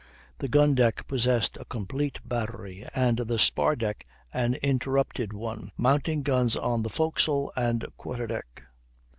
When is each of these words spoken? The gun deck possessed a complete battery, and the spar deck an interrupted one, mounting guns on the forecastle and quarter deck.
The 0.39 0.47
gun 0.47 0.73
deck 0.73 1.05
possessed 1.07 1.57
a 1.59 1.65
complete 1.65 2.17
battery, 2.25 2.87
and 2.95 3.19
the 3.19 3.37
spar 3.37 3.75
deck 3.75 4.03
an 4.33 4.55
interrupted 4.55 5.31
one, 5.31 5.71
mounting 5.77 6.23
guns 6.23 6.57
on 6.57 6.81
the 6.81 6.89
forecastle 6.89 7.53
and 7.55 7.85
quarter 7.97 8.25
deck. 8.25 8.63